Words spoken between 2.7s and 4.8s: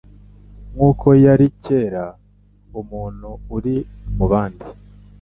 umuntu uri mu bandi.